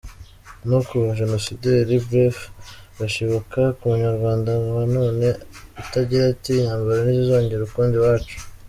[0.69, 2.37] no kubagenosideri, bref
[2.99, 5.27] bashibuka k’umunyarwanda wa none,
[5.81, 8.37] utagira ati, intambara ntizizongere ukundi iwacu.